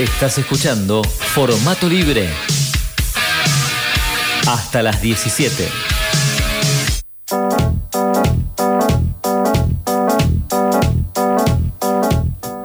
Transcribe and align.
Estás 0.00 0.38
escuchando 0.38 1.04
Formato 1.04 1.88
Libre. 1.88 2.28
Hasta 4.44 4.82
las 4.82 5.00
17. 5.00 5.68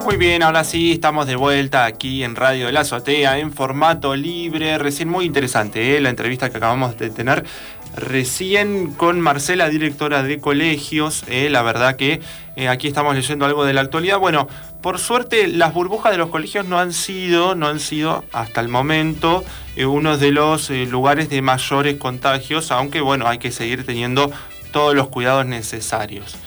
Muy 0.03 0.17
bien, 0.17 0.41
ahora 0.41 0.63
sí 0.63 0.93
estamos 0.93 1.27
de 1.27 1.35
vuelta 1.35 1.85
aquí 1.85 2.23
en 2.23 2.35
Radio 2.35 2.65
de 2.65 2.71
la 2.71 2.79
Azotea 2.79 3.37
en 3.37 3.53
formato 3.53 4.15
libre. 4.15 4.79
Recién 4.79 5.07
muy 5.07 5.25
interesante 5.25 5.95
¿eh? 5.95 6.01
la 6.01 6.09
entrevista 6.09 6.49
que 6.49 6.57
acabamos 6.57 6.97
de 6.97 7.11
tener 7.11 7.45
recién 7.99 8.93
con 8.93 9.19
Marcela, 9.21 9.69
directora 9.69 10.23
de 10.23 10.39
colegios. 10.39 11.23
¿eh? 11.27 11.49
la 11.49 11.61
verdad 11.61 11.95
que 11.95 12.21
eh, 12.55 12.67
aquí 12.67 12.87
estamos 12.87 13.15
leyendo 13.15 13.45
algo 13.45 13.65
de 13.65 13.73
la 13.73 13.81
actualidad. 13.81 14.19
Bueno, 14.19 14.47
por 14.81 14.99
suerte 14.99 15.47
las 15.47 15.73
burbujas 15.73 16.11
de 16.11 16.17
los 16.17 16.29
colegios 16.29 16.65
no 16.65 16.79
han 16.79 16.93
sido, 16.93 17.55
no 17.55 17.67
han 17.67 17.79
sido 17.79 18.23
hasta 18.31 18.61
el 18.61 18.67
momento 18.67 19.43
uno 19.77 20.17
de 20.17 20.31
los 20.31 20.69
lugares 20.69 21.29
de 21.29 21.41
mayores 21.41 21.97
contagios, 21.97 22.71
aunque 22.71 22.99
bueno, 22.99 23.27
hay 23.27 23.37
que 23.37 23.51
seguir 23.51 23.85
teniendo 23.85 24.29
todos 24.71 24.93
los 24.93 25.07
cuidados 25.07 25.45
necesarios. 25.45 26.37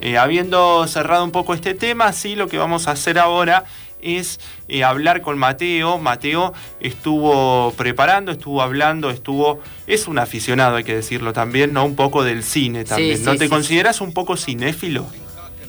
Eh, 0.00 0.16
habiendo 0.16 0.86
cerrado 0.86 1.24
un 1.24 1.32
poco 1.32 1.54
este 1.54 1.74
tema, 1.74 2.12
sí, 2.12 2.36
lo 2.36 2.46
que 2.46 2.56
vamos 2.56 2.86
a 2.86 2.92
hacer 2.92 3.18
ahora 3.18 3.64
es 4.02 4.40
eh, 4.68 4.84
hablar 4.84 5.22
con 5.22 5.38
Mateo. 5.38 5.98
Mateo 5.98 6.52
estuvo 6.80 7.72
preparando, 7.76 8.32
estuvo 8.32 8.62
hablando, 8.62 9.10
estuvo. 9.10 9.60
Es 9.86 10.08
un 10.08 10.18
aficionado, 10.18 10.76
hay 10.76 10.84
que 10.84 10.94
decirlo 10.94 11.32
también, 11.32 11.72
¿no? 11.72 11.84
Un 11.84 11.96
poco 11.96 12.24
del 12.24 12.42
cine 12.42 12.84
también. 12.84 13.22
¿No 13.24 13.36
te 13.36 13.48
consideras 13.48 14.00
un 14.00 14.12
poco 14.12 14.36
cinéfilo? 14.36 15.06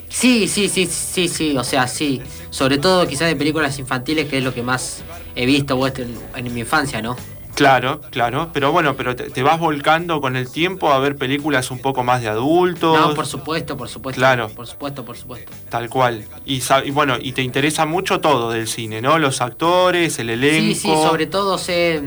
Sí, 0.09 0.47
sí, 0.47 0.67
sí, 0.67 0.87
sí, 0.87 1.27
sí, 1.27 1.55
o 1.55 1.63
sea, 1.63 1.87
sí. 1.87 2.21
Sobre 2.49 2.79
todo 2.79 3.07
quizás 3.07 3.27
de 3.27 3.35
películas 3.35 3.77
infantiles, 3.77 4.27
que 4.27 4.39
es 4.39 4.43
lo 4.43 4.53
que 4.53 4.63
más 4.63 5.03
he 5.35 5.45
visto 5.45 5.79
en 5.87 6.53
mi 6.53 6.61
infancia, 6.61 7.01
¿no? 7.01 7.15
Claro, 7.59 8.01
claro, 8.09 8.49
pero 8.53 8.71
bueno, 8.71 8.95
pero 8.95 9.15
te, 9.15 9.43
vas 9.43 9.59
volcando 9.59 10.21
con 10.21 10.35
el 10.35 10.51
tiempo 10.51 10.91
a 10.91 10.99
ver 10.99 11.15
películas 11.15 11.71
un 11.71 11.79
poco 11.79 12.03
más 12.03 12.21
de 12.21 12.29
adultos. 12.29 12.99
No, 12.99 13.13
por 13.13 13.25
supuesto, 13.25 13.77
por 13.77 13.89
supuesto. 13.89 14.19
Claro. 14.19 14.49
Por 14.49 14.67
supuesto, 14.67 15.05
por 15.05 15.17
supuesto. 15.17 15.51
Tal 15.69 15.89
cual. 15.89 16.25
Y, 16.45 16.61
bueno, 16.91 17.17
y 17.19 17.33
te 17.33 17.41
interesa 17.41 17.85
mucho 17.85 18.19
todo 18.19 18.51
del 18.51 18.67
cine, 18.67 19.01
¿no? 19.01 19.19
Los 19.19 19.41
actores, 19.41 20.19
el 20.19 20.29
elenco. 20.29 20.73
Sí, 20.73 20.75
sí, 20.75 20.87
sobre 20.87 21.27
todo 21.27 21.57
sé, 21.57 22.01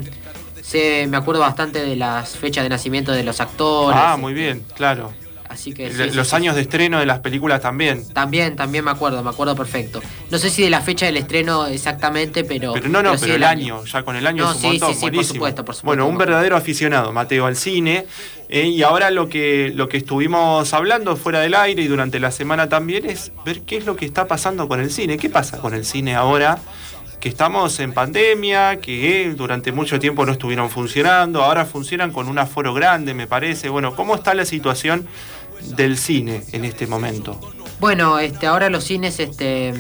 sé 0.62 1.06
me 1.08 1.16
acuerdo 1.16 1.40
bastante 1.40 1.84
de 1.84 1.96
las 1.96 2.36
fechas 2.36 2.64
de 2.64 2.70
nacimiento 2.70 3.12
de 3.12 3.22
los 3.22 3.40
actores. 3.40 4.00
Ah, 4.02 4.16
muy 4.16 4.34
bien, 4.34 4.64
claro. 4.76 5.12
Así 5.52 5.74
que 5.74 5.90
los 5.92 6.32
años 6.32 6.54
de 6.54 6.62
estreno 6.62 6.98
de 6.98 7.04
las 7.04 7.18
películas 7.18 7.60
también. 7.60 8.08
También, 8.14 8.56
también 8.56 8.86
me 8.86 8.90
acuerdo, 8.90 9.22
me 9.22 9.28
acuerdo 9.28 9.54
perfecto. 9.54 10.00
No 10.30 10.38
sé 10.38 10.48
si 10.48 10.62
de 10.62 10.70
la 10.70 10.80
fecha 10.80 11.04
del 11.04 11.18
estreno 11.18 11.66
exactamente, 11.66 12.42
pero. 12.42 12.72
Pero 12.72 12.88
no, 12.88 13.02
no, 13.02 13.14
pero, 13.20 13.34
el 13.34 13.44
año. 13.44 13.84
ya 13.84 14.02
con 14.02 14.16
el 14.16 14.26
año 14.26 14.50
es 14.50 14.56
un 14.56 14.62
montón, 14.62 14.94
sí, 14.94 15.10
por 15.10 15.24
supuesto, 15.24 15.64
por 15.64 15.74
supuesto. 15.74 15.84
Bueno, 15.84 16.06
un 16.06 16.16
verdadero 16.16 16.56
aficionado, 16.56 17.12
Mateo, 17.12 17.44
al 17.44 17.56
cine. 17.56 18.06
Eh, 18.48 18.66
y 18.66 18.82
ahora 18.82 19.10
lo 19.10 19.28
que, 19.28 19.72
lo 19.74 19.88
que 19.88 19.98
estuvimos 19.98 20.72
hablando 20.72 21.16
fuera 21.16 21.40
del 21.40 21.54
aire 21.54 21.82
y 21.82 21.86
durante 21.86 22.18
la 22.18 22.30
semana 22.30 22.70
también 22.70 23.04
es 23.04 23.32
ver 23.44 23.60
qué 23.60 23.76
es 23.76 23.84
lo 23.84 23.96
que 23.96 24.06
está 24.06 24.26
pasando 24.26 24.68
con 24.68 24.80
el 24.80 24.90
cine. 24.90 25.18
¿Qué 25.18 25.28
pasa 25.28 25.58
con 25.58 25.74
el 25.74 25.84
cine 25.84 26.14
ahora? 26.14 26.58
que 27.22 27.28
estamos 27.28 27.78
en 27.78 27.92
pandemia, 27.92 28.80
que 28.80 29.32
durante 29.36 29.70
mucho 29.70 30.00
tiempo 30.00 30.26
no 30.26 30.32
estuvieron 30.32 30.68
funcionando, 30.70 31.44
ahora 31.44 31.64
funcionan 31.64 32.10
con 32.10 32.26
un 32.26 32.36
aforo 32.36 32.74
grande, 32.74 33.14
me 33.14 33.28
parece. 33.28 33.68
Bueno, 33.68 33.94
¿cómo 33.94 34.16
está 34.16 34.34
la 34.34 34.44
situación 34.44 35.06
del 35.76 35.96
cine 35.96 36.42
en 36.52 36.64
este 36.64 36.86
momento? 36.86 37.40
Bueno, 37.80 38.18
este, 38.18 38.46
ahora 38.46 38.70
los 38.70 38.84
cines, 38.84 39.18
este, 39.18 39.74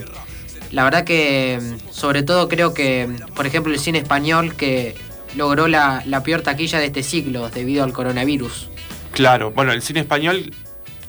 la 0.72 0.84
verdad 0.84 1.04
que 1.04 1.60
sobre 1.90 2.22
todo 2.22 2.48
creo 2.48 2.74
que, 2.74 3.08
por 3.34 3.46
ejemplo, 3.46 3.72
el 3.72 3.78
cine 3.78 3.98
español 3.98 4.56
que 4.56 4.96
logró 5.36 5.68
la, 5.68 6.02
peor 6.24 6.42
taquilla 6.42 6.78
de 6.78 6.86
este 6.86 7.02
siglo 7.02 7.48
debido 7.50 7.84
al 7.84 7.92
coronavirus. 7.92 8.68
Claro, 9.12 9.50
bueno, 9.52 9.72
el 9.72 9.82
cine 9.82 10.00
español 10.00 10.52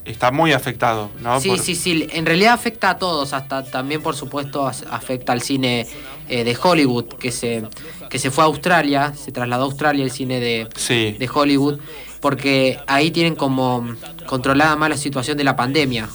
está 0.05 0.31
muy 0.31 0.51
afectado, 0.51 1.09
¿no? 1.21 1.39
Sí, 1.39 1.57
sí, 1.57 1.75
sí. 1.75 2.07
En 2.11 2.25
realidad 2.25 2.53
afecta 2.53 2.91
a 2.91 2.97
todos, 2.97 3.33
hasta 3.33 3.63
también, 3.63 4.01
por 4.01 4.15
supuesto, 4.15 4.67
afecta 4.67 5.31
al 5.31 5.41
cine 5.41 5.87
eh, 6.29 6.43
de 6.43 6.57
Hollywood, 6.61 7.05
que 7.05 7.31
se, 7.31 7.63
que 8.09 8.19
se 8.19 8.29
fue 8.29 8.43
a 8.43 8.47
Australia, 8.47 9.13
se 9.15 9.31
trasladó 9.31 9.63
a 9.63 9.65
Australia 9.65 10.03
el 10.03 10.11
cine 10.11 10.39
de, 10.39 10.67
de 11.17 11.29
Hollywood 11.33 11.79
porque 12.23 12.79
ahí 12.87 13.11
tienen 13.11 13.35
como 13.35 13.85
controlada 14.25 14.77
más 14.77 14.89
la 14.89 14.95
situación 14.95 15.37
de 15.37 15.43
la 15.43 15.57
pandemia. 15.57 16.07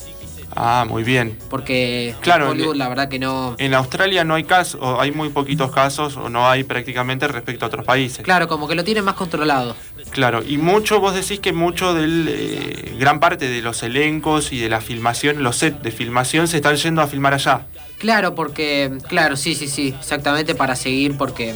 Ah, 0.56 0.86
muy 0.88 1.02
bien. 1.02 1.38
Porque 1.50 2.14
claro, 2.22 2.48
Hollywood 2.48 2.76
la 2.76 2.88
verdad 2.88 3.10
que 3.10 3.18
no... 3.18 3.54
En 3.58 3.74
Australia 3.74 4.24
no 4.24 4.34
hay 4.34 4.44
casos, 4.44 4.80
o 4.82 5.02
hay 5.02 5.12
muy 5.12 5.28
poquitos 5.28 5.70
casos, 5.70 6.16
o 6.16 6.30
no 6.30 6.48
hay 6.48 6.64
prácticamente 6.64 7.28
respecto 7.28 7.66
a 7.66 7.68
otros 7.68 7.84
países. 7.84 8.24
Claro, 8.24 8.48
como 8.48 8.66
que 8.66 8.74
lo 8.74 8.84
tienen 8.84 9.04
más 9.04 9.16
controlado. 9.16 9.76
Claro, 10.08 10.42
y 10.42 10.56
mucho, 10.56 10.98
vos 10.98 11.14
decís 11.14 11.40
que 11.40 11.52
mucho 11.52 11.92
del... 11.92 12.26
Eh, 12.26 12.96
gran 12.98 13.20
parte 13.20 13.46
de 13.46 13.60
los 13.60 13.82
elencos 13.82 14.50
y 14.50 14.60
de 14.60 14.70
la 14.70 14.80
filmación, 14.80 15.42
los 15.42 15.56
sets 15.56 15.82
de 15.82 15.90
filmación 15.90 16.48
se 16.48 16.56
están 16.56 16.76
yendo 16.76 17.02
a 17.02 17.06
filmar 17.06 17.34
allá. 17.34 17.66
Claro, 17.98 18.34
porque... 18.34 18.96
Claro, 19.08 19.36
sí, 19.36 19.54
sí, 19.54 19.68
sí, 19.68 19.94
exactamente 19.98 20.54
para 20.54 20.74
seguir, 20.74 21.18
porque 21.18 21.54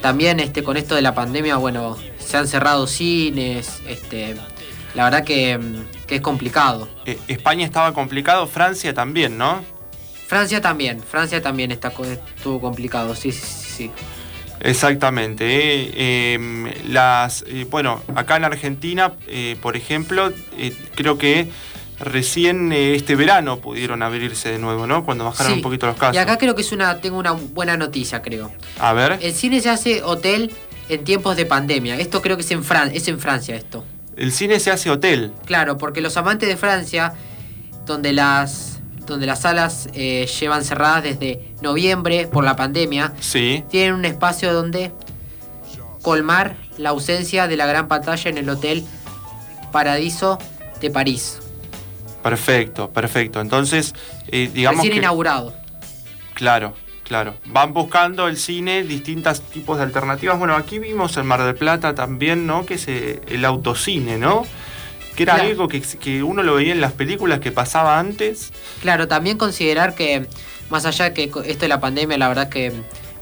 también 0.00 0.40
este, 0.40 0.64
con 0.64 0.78
esto 0.78 0.94
de 0.94 1.02
la 1.02 1.14
pandemia, 1.14 1.56
bueno, 1.58 1.98
se 2.30 2.36
han 2.36 2.46
cerrado 2.46 2.86
cines, 2.86 3.82
este, 3.88 4.36
la 4.94 5.02
verdad 5.02 5.24
que, 5.24 5.58
es 6.08 6.20
complicado. 6.20 6.88
Eh, 7.04 7.18
España 7.26 7.64
estaba 7.64 7.92
complicado, 7.92 8.46
Francia 8.46 8.94
también, 8.94 9.36
¿no? 9.36 9.64
Francia 10.28 10.60
también, 10.60 11.02
Francia 11.02 11.42
también 11.42 11.72
está, 11.72 11.92
estuvo 12.36 12.60
complicado, 12.60 13.16
sí, 13.16 13.32
sí, 13.32 13.40
sí. 13.42 13.90
Exactamente. 14.60 15.44
Eh, 15.44 16.34
em, 16.34 16.70
las, 16.88 17.44
eh, 17.48 17.66
bueno, 17.68 18.00
acá 18.14 18.36
en 18.36 18.44
Argentina, 18.44 19.14
por 19.60 19.76
ejemplo, 19.76 20.32
creo 20.94 21.18
que 21.18 21.48
recién 21.98 22.70
este 22.72 23.16
verano 23.16 23.58
pudieron 23.58 24.04
abrirse 24.04 24.52
de 24.52 24.58
nuevo, 24.60 24.86
¿no? 24.86 25.04
Cuando 25.04 25.24
bajaron 25.24 25.54
un 25.54 25.62
poquito 25.62 25.86
los 25.86 25.96
casos. 25.96 26.14
Y 26.14 26.18
acá 26.18 26.38
creo 26.38 26.54
que 26.54 26.62
es 26.62 26.70
una, 26.70 27.00
tengo 27.00 27.18
una 27.18 27.32
buena 27.32 27.76
noticia, 27.76 28.22
creo. 28.22 28.52
A 28.78 28.92
ver. 28.92 29.18
El 29.20 29.34
cine 29.34 29.60
se 29.60 29.70
hace 29.70 30.04
hotel 30.04 30.52
en 30.90 31.04
tiempos 31.04 31.36
de 31.36 31.46
pandemia. 31.46 31.98
Esto 31.98 32.20
creo 32.20 32.36
que 32.36 32.42
es 32.42 32.50
en, 32.50 32.64
Fran 32.64 32.90
es 32.92 33.06
en 33.08 33.18
Francia 33.18 33.54
esto. 33.54 33.84
El 34.16 34.32
cine 34.32 34.58
se 34.60 34.70
hace 34.70 34.90
hotel. 34.90 35.32
Claro, 35.46 35.78
porque 35.78 36.00
los 36.00 36.16
amantes 36.16 36.48
de 36.48 36.56
Francia, 36.56 37.14
donde 37.86 38.12
las, 38.12 38.80
donde 39.06 39.26
las 39.26 39.42
salas 39.42 39.88
eh, 39.94 40.28
llevan 40.40 40.64
cerradas 40.64 41.04
desde 41.04 41.54
noviembre 41.62 42.26
por 42.26 42.44
la 42.44 42.56
pandemia, 42.56 43.14
sí. 43.20 43.64
tienen 43.70 43.94
un 43.94 44.04
espacio 44.04 44.52
donde 44.52 44.90
colmar 46.02 46.56
la 46.76 46.90
ausencia 46.90 47.46
de 47.46 47.56
la 47.56 47.66
gran 47.66 47.86
pantalla 47.86 48.28
en 48.28 48.38
el 48.38 48.48
hotel 48.48 48.84
Paradiso 49.70 50.38
de 50.80 50.90
París. 50.90 51.38
Perfecto, 52.22 52.90
perfecto. 52.90 53.40
Entonces, 53.40 53.94
eh, 54.28 54.50
digamos. 54.52 54.82
Recién 54.82 54.98
inaugurado. 54.98 55.54
Claro. 56.34 56.74
Claro, 57.10 57.34
van 57.46 57.74
buscando 57.74 58.28
el 58.28 58.36
cine 58.36 58.84
distintos 58.84 59.42
tipos 59.42 59.78
de 59.78 59.82
alternativas. 59.82 60.38
Bueno, 60.38 60.54
aquí 60.54 60.78
vimos 60.78 61.16
en 61.16 61.26
Mar 61.26 61.42
del 61.42 61.56
Plata 61.56 61.92
también, 61.92 62.46
¿no? 62.46 62.64
Que 62.64 62.74
es 62.74 62.86
el 62.86 63.44
autocine, 63.44 64.16
¿no? 64.16 64.46
Que 65.16 65.24
era 65.24 65.34
algo 65.34 65.66
que, 65.66 65.82
que, 65.82 66.22
uno 66.22 66.44
lo 66.44 66.54
veía 66.54 66.70
en 66.70 66.80
las 66.80 66.92
películas 66.92 67.40
que 67.40 67.50
pasaba 67.50 67.98
antes. 67.98 68.52
Claro, 68.80 69.08
también 69.08 69.38
considerar 69.38 69.96
que, 69.96 70.28
más 70.68 70.86
allá 70.86 71.06
de 71.06 71.12
que 71.12 71.24
esto 71.24 71.62
de 71.62 71.68
la 71.68 71.80
pandemia, 71.80 72.16
la 72.16 72.28
verdad 72.28 72.48
que 72.48 72.72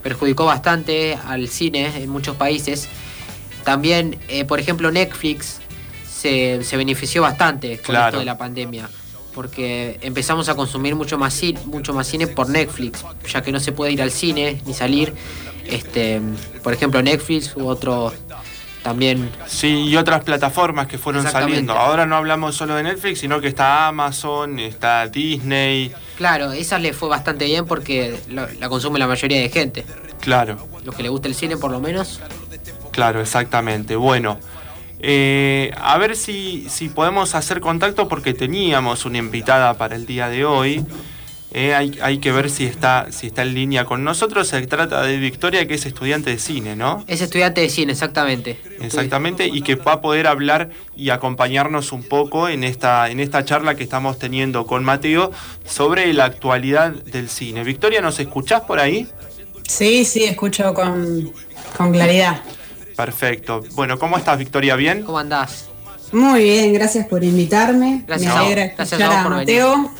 perjudicó 0.02 0.44
bastante 0.44 1.16
al 1.26 1.48
cine 1.48 1.90
en 1.96 2.10
muchos 2.10 2.36
países, 2.36 2.90
también, 3.64 4.18
eh, 4.28 4.44
por 4.44 4.60
ejemplo, 4.60 4.90
Netflix 4.90 5.60
se, 6.06 6.60
benefició 6.72 7.22
bastante 7.22 7.78
con 7.78 7.96
esto 7.96 8.18
de 8.18 8.26
la 8.26 8.36
pandemia 8.36 8.86
porque 9.38 10.00
empezamos 10.02 10.48
a 10.48 10.56
consumir 10.56 10.96
mucho 10.96 11.16
más, 11.16 11.32
cine, 11.32 11.60
mucho 11.66 11.94
más 11.94 12.08
cine 12.08 12.26
por 12.26 12.48
Netflix, 12.48 13.04
ya 13.32 13.40
que 13.40 13.52
no 13.52 13.60
se 13.60 13.70
puede 13.70 13.92
ir 13.92 14.02
al 14.02 14.10
cine 14.10 14.60
ni 14.66 14.74
salir. 14.74 15.14
Este, 15.64 16.20
por 16.64 16.72
ejemplo, 16.72 17.00
Netflix 17.02 17.54
u 17.54 17.68
otro 17.68 18.12
también. 18.82 19.30
Sí, 19.46 19.68
y 19.68 19.96
otras 19.96 20.24
plataformas 20.24 20.88
que 20.88 20.98
fueron 20.98 21.22
saliendo. 21.22 21.72
Ahora 21.74 22.04
no 22.04 22.16
hablamos 22.16 22.56
solo 22.56 22.74
de 22.74 22.82
Netflix, 22.82 23.20
sino 23.20 23.40
que 23.40 23.46
está 23.46 23.86
Amazon, 23.86 24.58
está 24.58 25.06
Disney. 25.06 25.92
Claro, 26.16 26.50
esa 26.50 26.80
le 26.80 26.92
fue 26.92 27.08
bastante 27.08 27.44
bien 27.44 27.64
porque 27.64 28.18
la 28.28 28.68
consume 28.68 28.98
la 28.98 29.06
mayoría 29.06 29.40
de 29.40 29.50
gente. 29.50 29.86
Claro. 30.20 30.66
Los 30.84 30.96
que 30.96 31.04
le 31.04 31.10
gusta 31.10 31.28
el 31.28 31.36
cine, 31.36 31.56
por 31.56 31.70
lo 31.70 31.78
menos. 31.78 32.18
Claro, 32.90 33.20
exactamente. 33.20 33.94
Bueno. 33.94 34.40
Eh, 35.00 35.70
a 35.76 35.96
ver 35.98 36.16
si, 36.16 36.66
si, 36.68 36.88
podemos 36.88 37.34
hacer 37.34 37.60
contacto 37.60 38.08
porque 38.08 38.34
teníamos 38.34 39.04
una 39.04 39.18
invitada 39.18 39.74
para 39.74 39.96
el 39.96 40.06
día 40.06 40.28
de 40.28 40.44
hoy. 40.44 40.84
Eh, 41.50 41.74
hay, 41.74 42.18
que 42.18 42.30
ver 42.30 42.50
si 42.50 42.64
está, 42.66 43.06
si 43.10 43.28
está 43.28 43.40
en 43.40 43.54
línea 43.54 43.86
con 43.86 44.04
nosotros. 44.04 44.48
Se 44.48 44.66
trata 44.66 45.02
de 45.02 45.16
Victoria, 45.16 45.66
que 45.66 45.74
es 45.74 45.86
estudiante 45.86 46.30
de 46.30 46.38
cine, 46.38 46.76
¿no? 46.76 47.04
Es 47.06 47.22
estudiante 47.22 47.62
de 47.62 47.70
cine, 47.70 47.92
exactamente. 47.92 48.58
Exactamente, 48.80 49.46
y 49.46 49.62
que 49.62 49.76
va 49.76 49.94
a 49.94 50.00
poder 50.02 50.26
hablar 50.26 50.70
y 50.94 51.08
acompañarnos 51.08 51.92
un 51.92 52.02
poco 52.02 52.48
en 52.48 52.64
esta, 52.64 53.08
en 53.10 53.18
esta 53.18 53.46
charla 53.46 53.76
que 53.76 53.82
estamos 53.82 54.18
teniendo 54.18 54.66
con 54.66 54.84
Mateo 54.84 55.30
sobre 55.64 56.12
la 56.12 56.26
actualidad 56.26 56.90
del 56.92 57.30
cine. 57.30 57.64
Victoria, 57.64 58.02
¿nos 58.02 58.20
escuchás 58.20 58.60
por 58.62 58.78
ahí? 58.78 59.08
Sí, 59.66 60.04
sí, 60.04 60.24
escucho 60.24 60.74
con, 60.74 61.32
claridad. 61.92 62.42
Perfecto. 62.98 63.62
Bueno, 63.74 63.96
¿cómo 63.96 64.16
estás, 64.16 64.36
Victoria? 64.36 64.74
¿Bien? 64.74 65.04
¿Cómo 65.04 65.20
andás? 65.20 65.68
Muy 66.10 66.42
bien, 66.42 66.72
gracias 66.72 67.06
por 67.06 67.22
invitarme. 67.22 68.02
Gracias, 68.08 68.34
Me 68.34 68.40
alegra 68.40 68.74
gracias 68.76 69.00
a, 69.00 69.22
por 69.22 69.36
Mateo. 69.36 69.92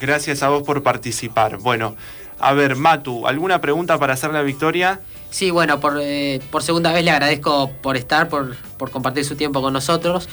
Gracias 0.00 0.42
a 0.42 0.48
vos 0.48 0.64
por 0.64 0.82
participar. 0.82 1.58
Bueno, 1.58 1.94
a 2.40 2.52
ver, 2.52 2.74
Matu, 2.74 3.28
¿alguna 3.28 3.60
pregunta 3.60 4.00
para 4.00 4.14
hacerle 4.14 4.40
a 4.40 4.42
Victoria? 4.42 5.00
Sí, 5.30 5.52
bueno, 5.52 5.78
por, 5.78 6.00
eh, 6.02 6.40
por 6.50 6.64
segunda 6.64 6.92
vez 6.92 7.04
le 7.04 7.12
agradezco 7.12 7.70
por 7.80 7.96
estar, 7.96 8.28
por, 8.28 8.56
por 8.78 8.90
compartir 8.90 9.24
su 9.24 9.36
tiempo 9.36 9.62
con 9.62 9.72
nosotros. 9.72 10.28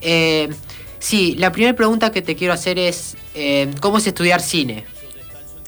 Eh, 0.00 0.48
sí, 0.98 1.34
la 1.36 1.52
primera 1.52 1.76
pregunta 1.76 2.10
que 2.10 2.22
te 2.22 2.36
quiero 2.36 2.54
hacer 2.54 2.78
es, 2.78 3.18
eh, 3.34 3.70
¿cómo 3.82 3.98
es 3.98 4.06
estudiar 4.06 4.40
cine? 4.40 4.86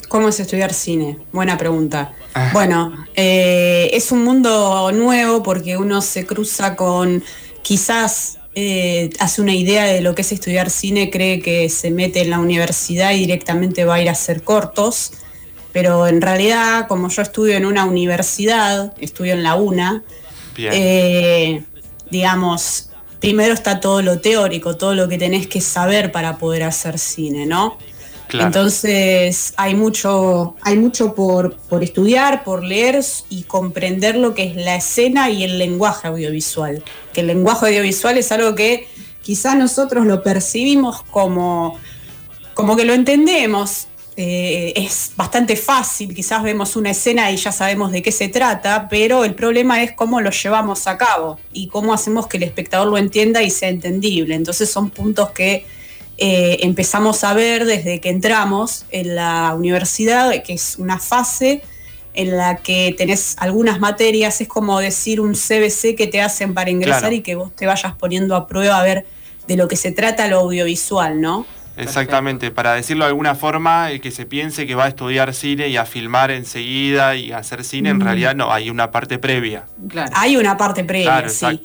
¿Cómo 0.08 0.28
es 0.28 0.40
estudiar 0.40 0.72
cine? 0.72 1.18
Buena 1.32 1.58
pregunta. 1.58 2.12
Ah. 2.34 2.50
Bueno, 2.52 3.06
es 3.14 4.12
un 4.12 4.24
mundo 4.24 4.90
nuevo 4.92 5.42
porque 5.42 5.76
uno 5.76 6.00
se 6.02 6.26
cruza 6.26 6.76
con 6.76 7.22
quizás 7.62 8.38
hace 9.18 9.42
una 9.42 9.54
idea 9.54 9.84
de 9.84 10.00
lo 10.00 10.14
que 10.14 10.22
es 10.22 10.32
estudiar 10.32 10.70
cine, 10.70 11.10
cree 11.10 11.40
que 11.40 11.68
se 11.68 11.90
mete 11.90 12.22
en 12.22 12.30
la 12.30 12.38
universidad 12.38 13.12
y 13.12 13.18
directamente 13.18 13.84
va 13.84 13.96
a 13.96 14.02
ir 14.02 14.08
a 14.08 14.12
hacer 14.12 14.42
cortos 14.42 15.12
pero 15.76 16.06
en 16.06 16.22
realidad, 16.22 16.88
como 16.88 17.10
yo 17.10 17.20
estudio 17.20 17.54
en 17.54 17.66
una 17.66 17.84
universidad, 17.84 18.94
estudio 18.98 19.34
en 19.34 19.42
la 19.42 19.56
UNA, 19.56 20.04
eh, 20.56 21.62
digamos, 22.10 22.88
primero 23.20 23.52
está 23.52 23.78
todo 23.78 24.00
lo 24.00 24.18
teórico, 24.18 24.78
todo 24.78 24.94
lo 24.94 25.06
que 25.06 25.18
tenés 25.18 25.46
que 25.46 25.60
saber 25.60 26.12
para 26.12 26.38
poder 26.38 26.62
hacer 26.62 26.98
cine, 26.98 27.44
¿no? 27.44 27.76
Entonces 28.32 29.54
hay 29.56 29.74
mucho, 29.74 30.56
hay 30.62 30.76
mucho 30.76 31.14
por, 31.14 31.56
por, 31.56 31.84
estudiar, 31.84 32.44
por 32.44 32.64
leer 32.64 33.04
y 33.28 33.44
comprender 33.44 34.16
lo 34.16 34.34
que 34.34 34.44
es 34.44 34.56
la 34.56 34.76
escena 34.76 35.30
y 35.30 35.44
el 35.44 35.58
lenguaje 35.58 36.08
audiovisual. 36.08 36.82
Que 37.12 37.20
el 37.20 37.28
lenguaje 37.28 37.66
audiovisual 37.66 38.18
es 38.18 38.32
algo 38.32 38.54
que 38.54 38.88
quizás 39.22 39.56
nosotros 39.56 40.06
lo 40.06 40.22
percibimos 40.22 41.02
como, 41.02 41.78
como 42.54 42.76
que 42.76 42.84
lo 42.84 42.94
entendemos, 42.94 43.88
eh, 44.18 44.72
es 44.76 45.12
bastante 45.14 45.56
fácil, 45.56 46.14
quizás 46.14 46.42
vemos 46.42 46.74
una 46.74 46.90
escena 46.90 47.30
y 47.30 47.36
ya 47.36 47.52
sabemos 47.52 47.92
de 47.92 48.00
qué 48.00 48.10
se 48.10 48.28
trata, 48.28 48.88
pero 48.88 49.24
el 49.24 49.34
problema 49.34 49.82
es 49.82 49.92
cómo 49.92 50.22
lo 50.22 50.30
llevamos 50.30 50.86
a 50.86 50.96
cabo 50.96 51.38
y 51.52 51.68
cómo 51.68 51.92
hacemos 51.92 52.26
que 52.26 52.38
el 52.38 52.44
espectador 52.44 52.88
lo 52.88 52.96
entienda 52.96 53.42
y 53.42 53.50
sea 53.50 53.68
entendible. 53.68 54.34
Entonces 54.34 54.70
son 54.70 54.88
puntos 54.88 55.32
que 55.32 55.66
eh, 56.18 56.58
empezamos 56.62 57.24
a 57.24 57.34
ver 57.34 57.66
desde 57.66 58.00
que 58.00 58.08
entramos 58.08 58.86
en 58.90 59.16
la 59.16 59.54
universidad, 59.54 60.42
que 60.42 60.54
es 60.54 60.76
una 60.78 60.98
fase 60.98 61.62
en 62.14 62.36
la 62.36 62.56
que 62.56 62.94
tenés 62.96 63.36
algunas 63.38 63.78
materias, 63.78 64.40
es 64.40 64.48
como 64.48 64.80
decir 64.80 65.20
un 65.20 65.34
CBC 65.34 65.94
que 65.94 66.06
te 66.06 66.22
hacen 66.22 66.54
para 66.54 66.70
ingresar 66.70 67.12
y 67.12 67.20
que 67.20 67.34
vos 67.34 67.54
te 67.54 67.66
vayas 67.66 67.94
poniendo 67.94 68.34
a 68.34 68.46
prueba 68.46 68.80
a 68.80 68.82
ver 68.82 69.06
de 69.46 69.56
lo 69.56 69.68
que 69.68 69.76
se 69.76 69.92
trata 69.92 70.26
lo 70.26 70.38
audiovisual, 70.38 71.20
¿no? 71.20 71.46
Exactamente, 71.76 72.50
para 72.50 72.72
decirlo 72.72 73.04
de 73.04 73.10
alguna 73.10 73.34
forma, 73.34 73.90
el 73.90 74.00
que 74.00 74.10
se 74.10 74.24
piense 74.24 74.66
que 74.66 74.74
va 74.74 74.86
a 74.86 74.88
estudiar 74.88 75.34
cine 75.34 75.68
y 75.68 75.76
a 75.76 75.84
filmar 75.84 76.30
enseguida 76.30 77.16
y 77.16 77.32
a 77.32 77.38
hacer 77.38 77.64
cine, 77.64 77.90
en 77.90 78.00
realidad 78.00 78.34
no, 78.34 78.50
hay 78.50 78.70
una 78.70 78.90
parte 78.90 79.18
previa. 79.18 79.66
Claro. 79.86 80.10
Hay 80.14 80.38
una 80.38 80.56
parte 80.56 80.84
previa, 80.84 81.28
sí. 81.28 81.62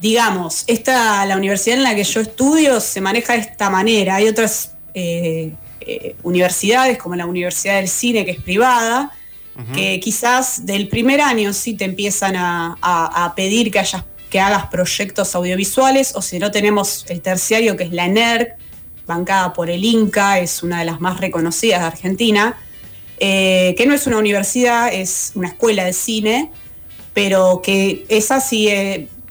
Digamos, 0.00 0.64
esta, 0.66 1.24
la 1.26 1.36
universidad 1.36 1.78
en 1.78 1.82
la 1.82 1.94
que 1.94 2.04
yo 2.04 2.20
estudio 2.20 2.80
se 2.80 3.00
maneja 3.00 3.32
de 3.32 3.40
esta 3.40 3.68
manera. 3.68 4.16
Hay 4.16 4.28
otras 4.28 4.72
eh, 4.94 5.52
eh, 5.80 6.16
universidades, 6.22 6.98
como 6.98 7.16
la 7.16 7.26
Universidad 7.26 7.76
del 7.76 7.88
Cine, 7.88 8.24
que 8.24 8.32
es 8.32 8.42
privada, 8.42 9.12
que 9.74 9.98
quizás 9.98 10.66
del 10.66 10.86
primer 10.86 11.20
año 11.20 11.52
sí 11.52 11.74
te 11.74 11.84
empiezan 11.84 12.36
a, 12.36 13.32
pedir 13.34 13.72
que, 13.72 13.80
hayas, 13.80 14.04
que 14.30 14.38
hagas 14.38 14.66
proyectos 14.66 15.34
audiovisuales, 15.34 16.14
o 16.14 16.22
si 16.22 16.38
no 16.38 16.52
tenemos 16.52 17.04
el 17.08 17.20
terciario, 17.20 17.76
que 17.76 17.82
es 17.82 17.92
la 17.92 18.06
NERC, 18.06 18.56
bancada 19.08 19.52
por 19.52 19.68
el 19.68 19.84
Inca, 19.84 20.38
es 20.38 20.62
una 20.62 20.78
de 20.78 20.84
las 20.84 21.00
más 21.00 21.18
reconocidas 21.18 21.80
de 21.80 21.86
Argentina, 21.86 22.56
eh, 23.18 23.74
que 23.76 23.86
no 23.86 23.94
es 23.94 24.06
una 24.06 24.18
universidad, 24.18 24.92
es 24.92 25.32
una 25.34 25.48
escuela 25.48 25.84
de 25.84 25.92
cine, 25.92 26.52
pero 27.14 27.60
que 27.60 28.06
esa 28.08 28.40
sí, 28.40 28.68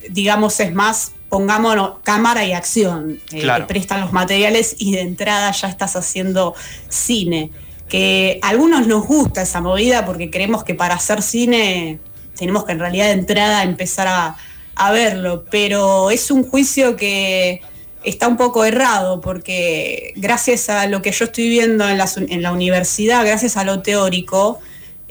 digamos, 0.10 0.60
es 0.60 0.74
más, 0.74 1.14
pongámonos, 1.30 2.00
cámara 2.04 2.46
y 2.46 2.54
acción, 2.54 3.20
eh, 3.32 3.48
te 3.48 3.62
prestan 3.64 4.02
los 4.02 4.14
materiales 4.14 4.76
y 4.78 4.94
de 4.94 5.02
entrada 5.02 5.52
ya 5.52 5.68
estás 5.68 5.96
haciendo 5.96 6.56
cine. 6.90 7.52
Que 7.88 8.40
a 8.42 8.50
algunos 8.50 8.86
nos 8.88 9.06
gusta 9.06 9.44
esa 9.44 9.62
movida 9.62 10.06
porque 10.06 10.30
creemos 10.30 10.64
que 10.64 10.76
para 10.76 10.96
hacer 10.96 11.22
cine 11.22 12.00
tenemos 12.38 12.66
que 12.66 12.74
en 12.74 12.80
realidad 12.80 13.06
de 13.06 13.14
entrada 13.14 13.64
empezar 13.64 14.08
a, 14.08 14.36
a 14.76 14.92
verlo, 14.92 15.46
pero 15.50 16.12
es 16.12 16.30
un 16.30 16.44
juicio 16.44 16.96
que 16.96 17.62
está 18.04 18.28
un 18.28 18.38
poco 18.38 18.64
errado 18.64 19.22
porque 19.22 20.14
gracias 20.16 20.70
a 20.70 20.88
lo 20.88 21.02
que 21.02 21.12
yo 21.12 21.26
estoy 21.26 21.50
viendo 21.50 21.88
en 21.90 21.98
la, 21.98 22.52
universidad, 22.52 23.26
gracias 23.26 23.58
a 23.58 23.64
lo 23.64 23.82
teórico, 23.82 24.60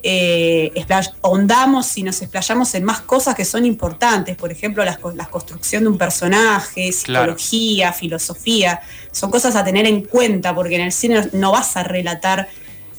eh, 0.02 0.72
ahondamos 1.22 1.96
y 1.98 2.02
nos 2.02 2.20
explayamos 2.22 2.74
en 2.74 2.84
más 2.84 3.00
cosas 3.00 3.34
que 3.34 3.44
son 3.44 3.64
importantes, 3.66 4.36
por 4.36 4.52
ejemplo, 4.52 4.84
la, 4.84 4.96
construcción 5.26 5.84
de 5.84 5.88
un 5.88 5.98
personaje, 5.98 6.92
psicología, 6.92 7.92
filosofía, 7.92 8.80
son 9.10 9.30
cosas 9.30 9.56
a 9.56 9.64
tener 9.64 9.86
en 9.86 10.02
cuenta 10.02 10.54
porque 10.54 10.76
en 10.76 10.82
el 10.82 10.92
cine 10.92 11.28
no 11.32 11.52
vas 11.52 11.76
a 11.76 11.82
relatar... 11.82 12.48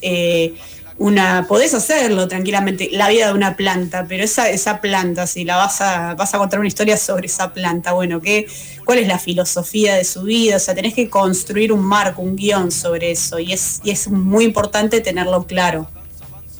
Eh, 0.02 0.54
una, 0.98 1.46
podés 1.46 1.74
hacerlo 1.74 2.26
tranquilamente, 2.26 2.88
la 2.90 3.08
vida 3.08 3.28
de 3.28 3.32
una 3.32 3.56
planta, 3.56 4.06
pero 4.08 4.24
esa, 4.24 4.50
esa 4.50 4.80
planta, 4.80 5.28
si 5.28 5.44
la 5.44 5.56
vas 5.56 5.80
a, 5.80 6.14
vas 6.14 6.34
a 6.34 6.38
contar 6.38 6.58
una 6.58 6.66
historia 6.66 6.96
sobre 6.96 7.26
esa 7.26 7.52
planta, 7.52 7.92
bueno, 7.92 8.20
¿qué, 8.20 8.48
¿cuál 8.84 8.98
es 8.98 9.06
la 9.06 9.18
filosofía 9.18 9.94
de 9.94 10.02
su 10.02 10.24
vida? 10.24 10.56
O 10.56 10.58
sea, 10.58 10.74
tenés 10.74 10.94
que 10.94 11.08
construir 11.08 11.72
un 11.72 11.84
marco, 11.84 12.20
un 12.20 12.34
guion 12.34 12.72
sobre 12.72 13.12
eso, 13.12 13.38
y 13.38 13.52
es, 13.52 13.80
y 13.84 13.92
es 13.92 14.08
muy 14.08 14.44
importante 14.44 15.00
tenerlo 15.00 15.46
claro. 15.46 15.88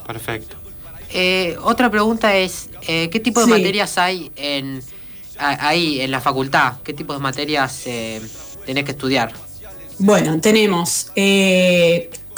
Perfecto. 0.09 0.57
Eh, 1.11 1.57
otra 1.63 1.89
pregunta 1.89 2.37
es, 2.37 2.69
eh, 2.89 3.09
¿qué 3.11 3.21
tipo 3.21 3.41
de 3.41 3.47
materias 3.47 3.97
hay 3.97 4.33
en, 4.35 4.83
ahí 5.39 6.01
en 6.01 6.11
la 6.11 6.21
facultad? 6.21 6.79
¿Qué 6.83 6.93
tipo 6.93 7.13
de 7.13 7.21
materias 7.21 7.83
eh, 7.87 8.21
tenés 8.67 8.85
que 8.85 8.91
estudiar? 8.91 9.33
Bueno, 10.01 10.41
tenemos 10.41 11.13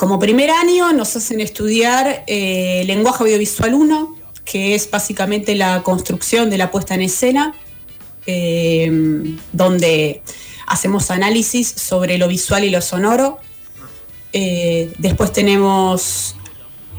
como 0.00 0.19
primer 0.19 0.49
año 0.49 0.94
nos 0.94 1.14
hacen 1.14 1.43
estudiar 1.43 2.25
eh, 2.26 2.84
lenguaje 2.87 3.22
audiovisual 3.22 3.75
1, 3.75 4.17
que 4.46 4.75
es 4.75 4.91
básicamente 4.91 5.55
la 5.55 5.82
construcción 5.82 6.48
de 6.48 6.56
la 6.56 6.70
puesta 6.70 6.94
en 6.94 7.03
escena, 7.03 7.55
eh, 8.24 9.36
donde 9.53 10.22
hacemos 10.67 11.10
análisis 11.10 11.69
sobre 11.69 12.17
lo 12.17 12.29
visual 12.29 12.65
y 12.65 12.70
lo 12.70 12.81
sonoro. 12.81 13.41
Eh, 14.32 14.91
después 14.96 15.34
tenemos 15.34 16.34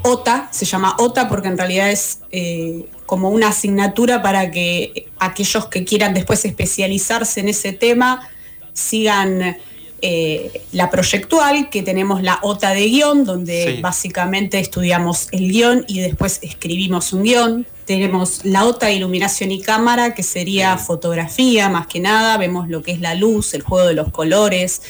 OTA, 0.02 0.48
se 0.50 0.64
llama 0.64 0.96
OTA 0.98 1.28
porque 1.28 1.48
en 1.48 1.58
realidad 1.58 1.90
es 1.90 2.20
como 3.06 3.30
una 3.30 3.48
asignatura 3.48 4.22
para 4.22 4.50
que 4.50 5.08
aquellos 5.18 5.66
que 5.66 5.84
quieran 5.84 6.14
después 6.14 6.44
especializarse 6.44 7.40
en 7.40 7.48
ese 7.48 7.72
tema 7.72 8.28
sigan 8.72 9.56
eh, 10.04 10.62
la 10.72 10.90
proyectual, 10.90 11.70
que 11.70 11.82
tenemos 11.82 12.22
la 12.22 12.40
OTA 12.42 12.70
de 12.70 12.88
guion, 12.88 13.24
donde 13.24 13.78
básicamente 13.80 14.58
estudiamos 14.58 15.28
el 15.30 15.52
guion 15.52 15.84
y 15.86 16.00
después 16.00 16.40
escribimos 16.42 17.12
un 17.12 17.22
guion. 17.22 17.66
Tenemos 17.84 18.44
la 18.44 18.64
OTA 18.64 18.86
de 18.86 18.94
iluminación 18.94 19.52
y 19.52 19.60
cámara, 19.60 20.12
que 20.12 20.24
sería 20.24 20.76
fotografía 20.76 21.68
más 21.68 21.86
que 21.86 22.00
nada, 22.00 22.36
vemos 22.36 22.68
lo 22.68 22.82
que 22.82 22.90
es 22.90 23.00
la 23.00 23.14
luz, 23.14 23.54
el 23.54 23.62
juego 23.62 23.86
de 23.86 23.94
los 23.94 24.10
colores, 24.10 24.82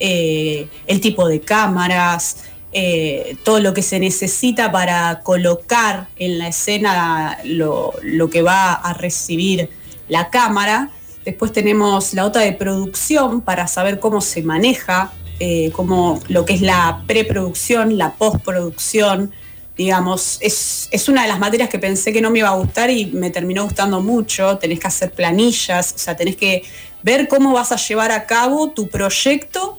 eh, 0.00 0.68
el 0.86 1.00
tipo 1.00 1.26
de 1.28 1.40
cámaras, 1.40 2.44
eh, 2.72 3.36
todo 3.44 3.60
lo 3.60 3.72
que 3.72 3.82
se 3.82 3.98
necesita 3.98 4.70
para 4.70 5.20
colocar 5.20 6.08
en 6.16 6.38
la 6.38 6.48
escena 6.48 7.38
lo, 7.44 7.94
lo 8.02 8.28
que 8.30 8.42
va 8.42 8.72
a 8.72 8.92
recibir 8.92 9.70
la 10.08 10.30
cámara. 10.30 10.90
Después 11.24 11.52
tenemos 11.52 12.14
la 12.14 12.24
OTA 12.24 12.40
de 12.40 12.52
producción 12.52 13.40
para 13.40 13.66
saber 13.68 13.98
cómo 14.00 14.20
se 14.20 14.42
maneja, 14.42 15.12
eh, 15.40 15.70
cómo, 15.72 16.20
lo 16.28 16.44
que 16.44 16.54
es 16.54 16.62
la 16.62 17.04
preproducción, 17.06 17.96
la 17.96 18.14
postproducción. 18.14 19.32
Digamos, 19.76 20.38
es, 20.40 21.08
una 21.08 21.22
de 21.22 21.28
las 21.28 21.38
materias 21.38 21.68
que 21.68 21.78
pensé 21.78 22.12
que 22.12 22.20
no 22.20 22.30
me 22.30 22.40
iba 22.40 22.48
a 22.48 22.56
gustar 22.56 22.90
y 22.90 23.06
me 23.06 23.30
terminó 23.30 23.64
gustando 23.64 24.00
mucho. 24.00 24.58
Tenés 24.58 24.80
que 24.80 24.88
hacer 24.88 25.12
planillas, 25.12 25.92
o 25.94 25.98
sea, 25.98 26.16
tenés 26.16 26.36
que 26.36 26.64
ver 27.02 27.28
cómo 27.28 27.52
vas 27.52 27.72
a 27.72 27.76
llevar 27.76 28.10
a 28.10 28.26
cabo 28.26 28.70
tu 28.70 28.88
proyecto 28.88 29.78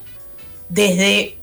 desde 0.69 1.38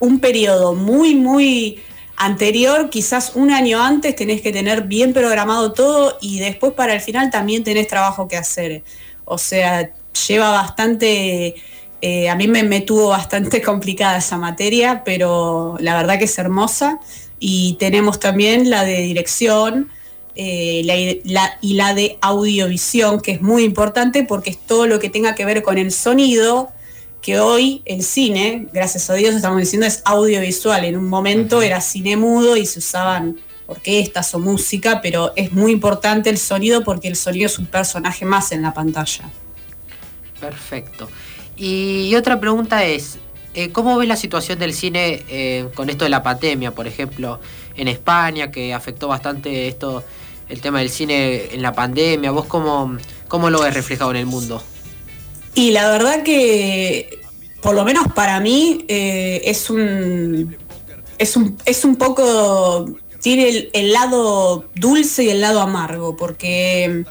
un 0.00 0.20
periodo 0.20 0.74
muy, 0.74 1.14
muy 1.14 1.78
anterior, 2.16 2.90
quizás 2.90 3.32
un 3.34 3.50
año 3.50 3.82
antes 3.82 4.14
tenés 4.14 4.40
que 4.40 4.52
tener 4.52 4.82
bien 4.82 5.12
programado 5.12 5.72
todo 5.72 6.18
y 6.20 6.38
después 6.38 6.72
para 6.72 6.94
el 6.94 7.00
final 7.00 7.30
también 7.30 7.64
tenés 7.64 7.88
trabajo 7.88 8.28
que 8.28 8.36
hacer. 8.36 8.82
O 9.24 9.38
sea, 9.38 9.90
lleva 10.28 10.50
bastante, 10.50 11.56
eh, 12.00 12.28
a 12.28 12.36
mí 12.36 12.46
me, 12.46 12.80
tuvo 12.80 13.08
bastante 13.08 13.60
complicada 13.62 14.18
esa 14.18 14.38
materia, 14.38 15.02
pero 15.04 15.76
la 15.80 15.96
verdad 15.96 16.18
que 16.18 16.24
es 16.24 16.38
hermosa 16.38 17.00
y 17.40 17.74
tenemos 17.74 18.20
también 18.20 18.70
la 18.70 18.84
de 18.84 19.00
dirección 19.00 19.90
eh, 20.36 20.82
y 21.60 21.74
la 21.74 21.94
de 21.94 22.18
audiovisión, 22.20 23.20
que 23.20 23.32
es 23.32 23.42
muy 23.42 23.64
importante 23.64 24.24
porque 24.24 24.50
es 24.50 24.58
todo 24.58 24.86
lo 24.86 24.98
que 24.98 25.10
tenga 25.10 25.34
que 25.34 25.44
ver 25.44 25.62
con 25.62 25.78
el 25.78 25.90
sonido, 25.90 26.72
que 27.24 27.40
hoy 27.40 27.80
el 27.86 28.02
cine, 28.02 28.68
gracias 28.70 29.08
a 29.08 29.14
Dios 29.14 29.34
estamos 29.34 29.58
diciendo, 29.58 29.86
es 29.86 30.02
audiovisual. 30.04 30.84
En 30.84 30.98
un 30.98 31.08
momento 31.08 31.62
era 31.62 31.80
cine 31.80 32.18
mudo 32.18 32.54
y 32.54 32.66
se 32.66 32.80
usaban 32.80 33.40
orquestas 33.66 34.34
o 34.34 34.38
música, 34.38 35.00
pero 35.00 35.32
es 35.34 35.50
muy 35.50 35.72
importante 35.72 36.28
el 36.28 36.36
sonido 36.36 36.84
porque 36.84 37.08
el 37.08 37.16
sonido 37.16 37.46
es 37.46 37.58
un 37.58 37.64
personaje 37.64 38.26
más 38.26 38.52
en 38.52 38.60
la 38.60 38.74
pantalla. 38.74 39.30
Perfecto. 40.38 41.08
Y 41.56 42.14
otra 42.14 42.38
pregunta 42.38 42.84
es, 42.84 43.16
eh, 43.54 43.70
¿cómo 43.70 43.96
ves 43.96 44.06
la 44.06 44.16
situación 44.16 44.58
del 44.58 44.74
cine 44.74 45.22
eh, 45.30 45.70
con 45.74 45.88
esto 45.88 46.04
de 46.04 46.10
la 46.10 46.22
pandemia, 46.22 46.72
por 46.72 46.86
ejemplo, 46.86 47.40
en 47.74 47.88
España, 47.88 48.50
que 48.50 48.74
afectó 48.74 49.08
bastante 49.08 49.66
esto, 49.66 50.04
el 50.50 50.60
tema 50.60 50.80
del 50.80 50.90
cine 50.90 51.54
en 51.54 51.62
la 51.62 51.72
pandemia? 51.72 52.32
¿Vos 52.32 52.44
cómo, 52.44 52.98
cómo 53.28 53.48
lo 53.48 53.62
ves 53.62 53.72
reflejado 53.72 54.10
en 54.10 54.18
el 54.18 54.26
mundo? 54.26 54.62
Y 55.54 55.70
la 55.70 55.88
verdad 55.90 56.22
que, 56.22 57.20
por 57.62 57.74
lo 57.74 57.84
menos 57.84 58.08
para 58.12 58.40
mí, 58.40 58.84
eh, 58.88 59.42
es 59.44 59.70
un. 59.70 60.56
Es 61.18 61.36
un, 61.36 61.56
es 61.64 61.84
un 61.84 61.96
poco. 61.96 62.86
Tiene 63.20 63.70
el, 63.72 63.92
lado 63.92 64.68
dulce 64.74 65.24
y 65.24 65.30
el 65.30 65.40
lado 65.40 65.60
amargo, 65.60 66.16
porque 66.16 67.04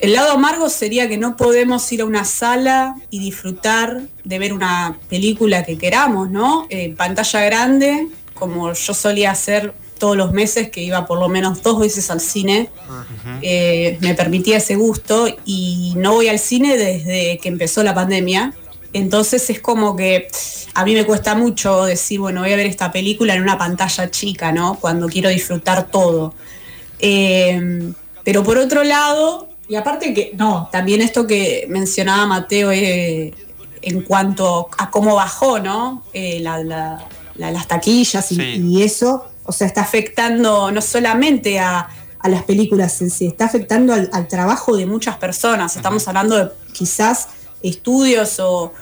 el 0.00 0.12
lado 0.12 0.32
amargo 0.32 0.70
sería 0.70 1.08
que 1.08 1.18
no 1.18 1.36
podemos 1.36 1.90
ir 1.92 2.00
a 2.00 2.06
una 2.06 2.24
sala 2.24 2.94
y 3.10 3.18
disfrutar 3.18 4.02
de 4.22 4.38
ver 4.38 4.54
una 4.54 4.98
película 5.10 5.64
que 5.64 5.76
queramos, 5.76 6.30
¿no? 6.30 6.66
En 6.70 6.96
pantalla 6.96 7.40
grande, 7.44 8.08
como 8.32 8.72
yo 8.72 8.94
solía 8.94 9.32
hacer 9.32 9.74
todos 9.98 10.16
los 10.16 10.32
meses, 10.32 10.70
que 10.70 10.82
iba 10.82 11.06
por 11.06 11.18
lo 11.18 11.28
menos 11.28 11.62
dos 11.62 11.80
veces 11.80 12.10
al 12.10 12.20
cine, 12.20 12.70
eh, 13.42 13.98
me 14.00 14.14
permitía 14.14 14.58
ese 14.58 14.76
gusto 14.76 15.26
y 15.44 15.94
no 15.96 16.14
voy 16.14 16.28
al 16.28 16.38
cine 16.38 16.76
desde 16.76 17.38
que 17.38 17.48
empezó 17.48 17.82
la 17.82 17.94
pandemia. 17.94 18.52
Entonces 18.92 19.48
es 19.50 19.60
como 19.60 19.96
que 19.96 20.28
a 20.74 20.84
mí 20.84 20.94
me 20.94 21.04
cuesta 21.04 21.34
mucho 21.34 21.84
decir, 21.84 22.20
bueno, 22.20 22.42
voy 22.42 22.52
a 22.52 22.56
ver 22.56 22.66
esta 22.66 22.92
película 22.92 23.34
en 23.34 23.42
una 23.42 23.58
pantalla 23.58 24.10
chica, 24.10 24.52
¿no? 24.52 24.78
Cuando 24.80 25.08
quiero 25.08 25.28
disfrutar 25.28 25.90
todo. 25.90 26.34
Eh, 26.98 27.92
pero 28.24 28.42
por 28.42 28.58
otro 28.58 28.84
lado, 28.84 29.48
y 29.68 29.76
aparte 29.76 30.12
que, 30.14 30.32
no, 30.36 30.68
también 30.70 31.00
esto 31.00 31.26
que 31.26 31.66
mencionaba 31.68 32.26
Mateo 32.26 32.70
eh, 32.72 33.34
en 33.82 34.02
cuanto 34.02 34.68
a 34.78 34.90
cómo 34.90 35.14
bajó, 35.14 35.58
¿no? 35.60 36.02
las 37.36 37.68
taquillas 37.68 38.30
y 38.32 38.82
eso, 38.82 39.26
o 39.44 39.52
sea, 39.52 39.66
está 39.66 39.82
afectando 39.82 40.70
no 40.70 40.80
solamente 40.80 41.58
a, 41.58 41.88
las 42.24 42.44
películas 42.44 43.02
en 43.02 43.10
sí, 43.10 43.26
está 43.26 43.44
afectando 43.44 43.92
al, 43.92 44.28
trabajo 44.28 44.74
de 44.78 44.86
muchas 44.86 45.18
personas. 45.18 45.76
Estamos 45.76 46.08
hablando 46.08 46.36
de 46.36 46.50
quizás 46.72 47.28
estudios 47.62 48.40
o, 48.40 48.72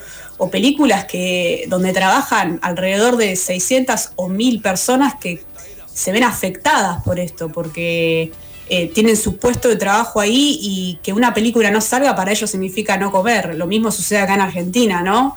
películas 0.51 1.05
que, 1.05 1.67
donde 1.69 1.93
trabajan 1.93 2.59
alrededor 2.63 3.17
de 3.17 3.37
600 3.37 4.11
o 4.17 4.29
1000 4.29 4.61
personas 4.61 5.15
que 5.15 5.45
se 5.93 6.11
ven 6.11 6.25
afectadas 6.25 7.03
por 7.05 7.21
esto, 7.21 7.49
porque 7.49 8.33
eh, 8.69 8.89
tienen 8.89 9.17
su 9.17 9.37
puesto 9.37 9.69
de 9.69 9.77
trabajo 9.77 10.19
ahí 10.19 10.59
y 10.61 10.99
que 11.03 11.13
una 11.13 11.35
película 11.35 11.71
no 11.71 11.81
salga 11.81 12.17
para 12.17 12.33
ellos 12.33 12.51
significa 12.51 12.97
no 12.97 13.11
comer. 13.11 13.55
Lo 13.57 13.67
mismo 13.67 13.91
sucede 13.91 14.21
acá 14.21 14.35
en 14.35 14.41
Argentina, 14.41 15.03
¿no? 15.03 15.37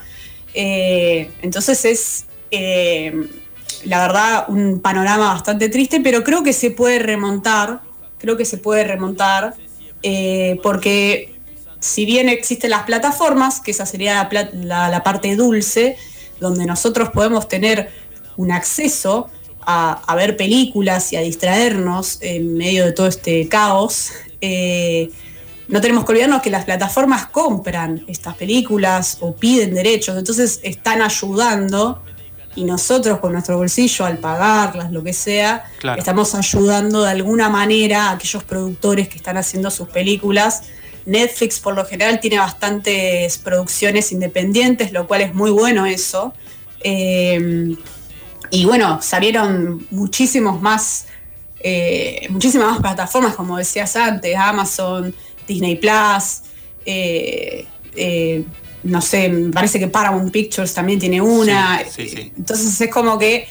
Eh, 0.53 1.31
entonces 1.41 1.85
es 1.85 2.25
eh, 2.49 3.13
la 3.83 3.99
verdad, 3.99 4.45
un 4.47 4.79
panorama 4.79 5.33
bastante 5.33 5.69
triste, 5.69 5.99
pero 6.01 6.23
creo 6.23 6.43
que 6.43 6.53
se 6.53 6.71
puede 6.71 6.99
remontar, 6.99 7.81
creo 8.17 8.37
que 8.37 8.45
se 8.45 8.57
puede 8.57 8.83
remontar, 8.83 9.55
eh, 10.03 10.59
porque 10.63 11.35
si 11.79 12.05
bien 12.05 12.29
existen 12.29 12.71
las 12.71 12.83
plataformas, 12.83 13.59
que 13.59 13.71
esa 13.71 13.85
sería 13.85 14.27
la, 14.53 15.03
parte 15.03 15.35
dulce, 15.35 15.97
donde 16.39 16.65
nosotros 16.65 17.09
podemos 17.09 17.47
tener 17.47 17.89
un 18.37 18.51
acceso 18.51 19.29
a, 19.61 20.15
ver 20.15 20.37
películas 20.37 21.11
y 21.13 21.15
a 21.15 21.21
distraernos 21.21 22.19
en 22.21 22.55
medio 22.55 22.85
de 22.85 22.91
todo 22.91 23.07
este 23.07 23.47
caos, 23.47 24.11
eh, 24.41 25.09
no 25.67 25.81
tenemos 25.81 26.05
que 26.05 26.11
olvidarnos 26.11 26.41
que 26.41 26.51
las 26.51 26.65
plataformas 26.65 27.27
compran 27.27 28.03
estas 28.07 28.35
películas 28.35 29.17
o 29.21 29.35
piden 29.35 29.73
derechos, 29.73 30.17
entonces 30.17 30.59
están 30.63 31.01
ayudando 31.01 32.01
y 32.55 32.63
nosotros 32.63 33.19
con 33.19 33.33
nuestro 33.33 33.57
bolsillo 33.57 34.05
al 34.05 34.17
pagarlas, 34.17 34.91
lo 34.91 35.03
que 35.03 35.13
sea, 35.13 35.65
estamos 35.97 36.33
ayudando 36.35 37.03
de 37.03 37.11
alguna 37.11 37.49
manera 37.49 38.09
a 38.09 38.11
aquellos 38.11 38.43
productores 38.43 39.09
que 39.09 39.17
están 39.17 39.37
haciendo 39.37 39.69
sus 39.69 39.89
películas. 39.89 40.63
Netflix 41.05 41.59
por 41.59 41.75
lo 41.75 41.85
general 41.85 42.19
tiene 42.19 42.39
bastantes 42.39 43.37
producciones 43.37 44.11
independientes, 44.11 44.91
lo 44.91 45.05
cual 45.05 45.21
es 45.21 45.33
muy 45.33 45.51
bueno 45.51 45.85
eso. 45.85 46.33
Eh, 46.81 47.75
y 48.51 48.65
bueno, 48.65 49.01
salieron 49.01 49.85
muchísimos 49.91 50.61
más, 50.61 51.07
eh, 51.59 52.27
muchísimas 52.29 52.71
más 52.71 52.79
plataformas, 52.79 53.35
como 53.35 53.57
decías 53.57 53.95
antes, 53.95 54.35
Amazon, 54.35 55.13
Disney 55.47 55.75
Plus, 55.75 56.41
eh, 56.85 57.65
no 58.85 59.01
sé, 59.01 59.29
me 59.29 59.51
parece 59.51 59.79
que 59.79 59.87
Paramount 59.87 60.31
Pictures 60.31 60.73
también 60.73 60.99
tiene 60.99 61.19
una. 61.19 61.81
Entonces 61.97 62.79
es 62.79 62.89
como 62.91 63.17
que, 63.17 63.47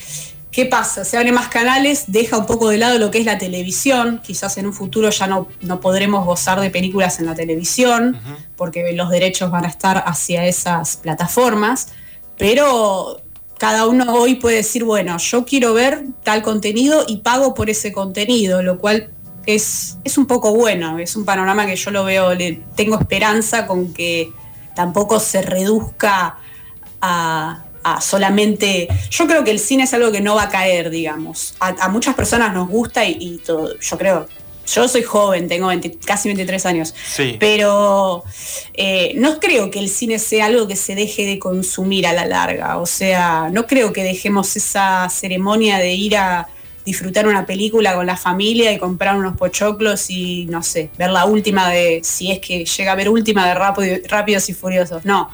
¿qué 0.53 0.67
pasa? 0.67 1.05
Se 1.05 1.17
abren 1.17 1.35
más 1.35 1.49
canales, 1.49 2.05
deja 2.07 2.39
un 2.39 2.47
poco 2.47 2.69
de 2.69 2.79
lado 2.79 2.99
lo 2.99 3.11
que 3.11 3.19
es 3.19 3.25
la 3.25 3.37
televisión. 3.37 4.21
Quizás 4.25 4.57
en 4.59 4.67
un 4.67 4.73
futuro 4.73 5.11
ya 5.11 5.27
no, 5.27 5.49
no 5.61 5.81
podremos 5.81 6.25
gozar 6.25 6.61
de 6.61 6.71
películas 6.71 7.19
en 7.19 7.27
la 7.27 7.35
televisión, 7.35 8.17
porque 8.57 8.93
los 8.93 9.11
derechos 9.11 9.51
van 9.51 9.65
a 9.65 9.69
estar 9.69 10.05
hacia 10.07 10.47
esas 10.47 10.99
plataformas. 10.99 11.89
Pero 12.39 13.21
cada 13.59 13.89
uno 13.89 14.15
hoy 14.15 14.37
puede 14.37 14.59
decir, 14.59 14.85
bueno, 14.85 15.19
yo 15.19 15.45
quiero 15.45 15.75
ver 15.75 16.05
tal 16.23 16.43
contenido 16.43 17.05
y 17.09 17.19
pago 17.19 17.55
por 17.55 17.71
ese 17.71 17.91
contenido, 17.91 18.63
lo 18.63 18.79
cual 18.79 19.11
es, 19.47 19.99
es 20.05 20.17
un 20.17 20.27
poco 20.27 20.55
bueno, 20.55 21.01
es 21.01 21.17
un 21.17 21.25
panorama 21.25 21.67
que 21.67 21.75
yo 21.75 21.91
lo 21.91 22.05
veo, 22.05 22.35
le 22.35 22.63
tengo 22.77 22.99
esperanza 22.99 23.67
con 23.67 23.93
que 23.93 24.33
tampoco 24.75 25.21
se 25.21 25.43
reduzca 25.43 26.39
a, 27.01 27.65
solamente. 28.01 28.89
Yo 29.11 29.27
creo 29.27 29.45
que 29.45 29.51
el 29.51 29.59
cine 29.59 29.85
es 29.85 29.95
algo 29.95 30.11
que 30.11 30.21
no 30.21 30.35
va 30.35 30.45
a 30.45 30.49
caer, 30.49 30.91
digamos. 30.91 31.55
A, 31.61 31.89
muchas 31.89 32.15
personas 32.15 32.53
nos 32.53 32.69
gusta 32.69 33.05
y, 33.05 33.41
todo. 33.45 33.79
Yo 33.79 33.99
creo. 33.99 34.29
Yo 34.67 34.89
soy 34.89 35.03
joven, 35.03 35.47
tengo 35.47 35.69
casi 36.07 36.29
23 36.29 36.65
años. 36.65 36.95
Pero 37.39 38.25
eh, 38.73 39.13
no 39.17 39.39
creo 39.39 39.71
que 39.71 39.79
el 39.79 39.91
cine 39.91 40.19
sea 40.19 40.47
algo 40.47 40.67
que 40.67 40.77
se 40.77 40.95
deje 40.95 41.27
de 41.27 41.39
consumir 41.39 42.07
a 42.07 42.15
la 42.15 42.25
larga. 42.25 42.79
O 42.79 42.87
sea, 42.87 43.51
no 43.53 43.67
creo 43.67 43.93
que 43.93 44.03
dejemos 44.03 44.57
esa 44.57 45.07
ceremonia 45.11 45.77
de 45.79 45.93
ir 45.93 46.17
a 46.17 46.49
disfrutar 46.85 47.27
una 47.27 47.47
película 47.47 47.95
con 47.95 48.07
la 48.07 48.17
familia 48.17 48.73
y 48.73 48.79
comprar 48.79 49.17
unos 49.17 49.37
pochoclos 49.37 50.11
y 50.11 50.47
no 50.47 50.63
sé, 50.63 50.91
ver 50.99 51.11
la 51.11 51.25
última 51.25 51.71
de, 51.71 52.01
si 52.05 52.31
es 52.31 52.41
que 52.41 52.65
llega 52.65 52.93
a 52.93 52.95
ver 52.95 53.09
última 53.09 53.47
de 53.47 53.55
Rápidos 54.09 54.49
y 54.49 54.55
Furiosos, 54.55 55.05
no. 55.05 55.31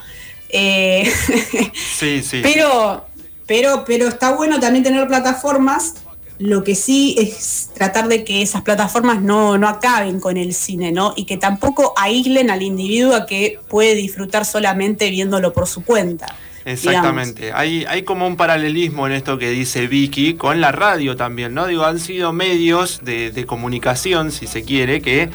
Eh, 0.49 1.11
sí, 1.97 2.21
sí. 2.21 2.41
Pero, 2.41 3.05
pero, 3.45 3.83
pero 3.85 4.07
está 4.07 4.33
bueno 4.33 4.59
también 4.59 4.83
tener 4.83 5.07
plataformas. 5.07 5.95
Lo 6.39 6.63
que 6.63 6.73
sí 6.73 7.15
es 7.19 7.69
tratar 7.75 8.07
de 8.07 8.23
que 8.23 8.41
esas 8.41 8.63
plataformas 8.63 9.21
no, 9.21 9.59
no 9.59 9.67
acaben 9.67 10.19
con 10.19 10.37
el 10.37 10.55
cine, 10.55 10.91
¿no? 10.91 11.13
Y 11.15 11.25
que 11.25 11.37
tampoco 11.37 11.93
aíslen 11.95 12.49
al 12.49 12.63
individuo 12.63 13.13
a 13.15 13.27
que 13.27 13.59
puede 13.67 13.93
disfrutar 13.93 14.43
solamente 14.45 15.11
viéndolo 15.11 15.53
por 15.53 15.67
su 15.67 15.85
cuenta. 15.85 16.35
Exactamente. 16.65 17.51
Hay, 17.53 17.85
hay 17.87 18.03
como 18.03 18.27
un 18.27 18.37
paralelismo 18.37 19.07
en 19.07 19.13
esto 19.13 19.37
que 19.37 19.49
dice 19.49 19.87
Vicky 19.87 20.35
con 20.35 20.61
la 20.61 20.71
radio 20.71 21.15
también, 21.15 21.53
¿no? 21.53 21.67
Digo, 21.67 21.85
han 21.85 21.99
sido 21.99 22.33
medios 22.33 23.01
de, 23.03 23.45
comunicación, 23.47 24.31
si 24.31 24.47
se 24.47 24.63
quiere, 24.63 25.01
que 25.01 25.29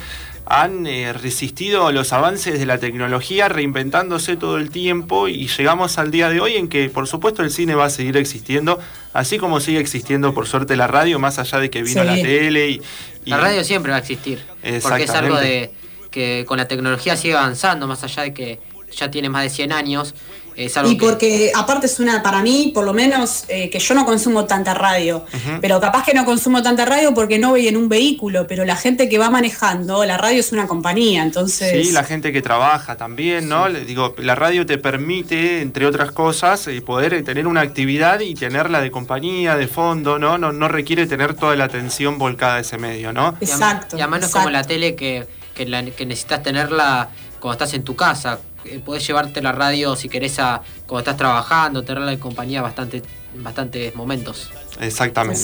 han 0.48 0.86
eh, 0.86 1.12
resistido 1.12 1.90
los 1.90 2.12
avances 2.12 2.58
de 2.60 2.66
la 2.66 2.78
tecnología, 2.78 3.48
reinventándose 3.48 4.36
todo 4.36 4.58
el 4.58 4.70
tiempo 4.70 5.26
y 5.26 5.48
llegamos 5.48 5.98
al 5.98 6.12
día 6.12 6.28
de 6.28 6.40
hoy 6.40 6.54
en 6.54 6.68
que, 6.68 6.88
por 6.88 7.08
supuesto, 7.08 7.42
el 7.42 7.50
cine 7.50 7.74
va 7.74 7.86
a 7.86 7.90
seguir 7.90 8.16
existiendo, 8.16 8.78
así 9.12 9.38
como 9.38 9.58
sigue 9.58 9.80
existiendo, 9.80 10.32
por 10.34 10.46
suerte, 10.46 10.76
la 10.76 10.86
radio, 10.86 11.18
más 11.18 11.40
allá 11.40 11.58
de 11.58 11.68
que 11.68 11.82
vino 11.82 12.04
la 12.04 12.14
tele. 12.14 12.70
Y, 12.70 12.82
La 13.24 13.38
radio 13.38 13.64
siempre 13.64 13.90
va 13.90 13.96
a 13.96 14.00
existir, 14.00 14.40
porque 14.82 15.02
es 15.02 15.10
algo 15.10 15.36
de 15.36 15.72
que 16.12 16.44
con 16.46 16.58
la 16.58 16.68
tecnología 16.68 17.16
sigue 17.16 17.34
avanzando, 17.34 17.88
más 17.88 18.04
allá 18.04 18.22
de 18.22 18.32
que 18.32 18.60
ya 18.92 19.10
tiene 19.10 19.28
más 19.28 19.42
de 19.42 19.50
100 19.50 19.72
años 19.72 20.14
y 20.56 20.94
porque 20.94 21.52
aparte 21.54 21.86
es 21.86 22.00
una, 22.00 22.22
para 22.22 22.42
mí, 22.42 22.70
por 22.74 22.84
lo 22.84 22.94
menos, 22.94 23.44
eh, 23.48 23.68
que 23.68 23.78
yo 23.78 23.94
no 23.94 24.06
consumo 24.06 24.46
tanta 24.46 24.72
radio, 24.72 25.24
pero 25.60 25.80
capaz 25.80 26.04
que 26.04 26.14
no 26.14 26.24
consumo 26.24 26.62
tanta 26.62 26.84
radio 26.86 27.12
porque 27.12 27.38
no 27.38 27.50
voy 27.50 27.68
en 27.68 27.76
un 27.76 27.88
vehículo, 27.88 28.46
pero 28.46 28.64
la 28.64 28.76
gente 28.76 29.08
que 29.08 29.18
va 29.18 29.28
manejando, 29.28 30.04
la 30.04 30.16
radio 30.16 30.40
es 30.40 30.52
una 30.52 30.66
compañía, 30.66 31.22
entonces... 31.22 31.86
Sí, 31.86 31.92
la 31.92 32.04
gente 32.04 32.32
que 32.32 32.40
trabaja 32.40 32.96
también, 32.96 33.48
¿no? 33.48 33.68
Le 33.68 33.84
digo, 33.84 34.14
la 34.18 34.34
radio 34.34 34.64
te 34.64 34.78
permite, 34.78 35.60
entre 35.60 35.86
otras 35.86 36.10
cosas, 36.10 36.66
eh, 36.68 36.80
poder 36.80 37.22
tener 37.22 37.46
una 37.46 37.60
actividad 37.60 38.20
y 38.20 38.34
tenerla 38.34 38.80
de 38.80 38.90
compañía, 38.90 39.56
de 39.56 39.68
fondo, 39.68 40.18
¿no? 40.18 40.38
No, 40.38 40.52
no 40.52 40.68
requiere 40.68 41.06
tener 41.06 41.34
toda 41.34 41.54
la 41.56 41.64
atención 41.64 42.16
volcada 42.18 42.56
a 42.56 42.60
ese 42.60 42.78
medio, 42.78 43.12
¿no? 43.12 43.36
Exacto. 43.40 43.96
Y 43.98 44.00
además 44.00 44.20
no 44.20 44.26
es 44.26 44.32
como 44.32 44.50
la 44.50 44.64
tele 44.64 44.94
que, 44.94 45.26
que 45.54 45.66
necesitas 45.66 46.42
tenerla 46.42 47.10
cuando 47.40 47.52
estás 47.52 47.74
en 47.74 47.84
tu 47.84 47.94
casa 47.94 48.38
eh, 48.38 48.55
podés 48.84 49.06
llevarte 49.06 49.40
la 49.42 49.52
radio 49.52 49.96
si 49.96 50.08
querés 50.08 50.38
a 50.38 50.62
cuando 50.86 51.00
estás 51.00 51.16
trabajando, 51.16 51.82
tenerla 51.82 52.12
en 52.12 52.18
compañía 52.18 52.62
bastante, 52.62 53.02
en 53.34 53.42
bastantes 53.42 53.94
momentos. 53.94 54.50
Exactamente. 54.80 55.40